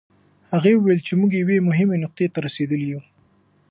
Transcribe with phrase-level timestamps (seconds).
[0.53, 3.03] هغې وویل چې موږ یوې مهمې نقطې ته رسېدلي یوو.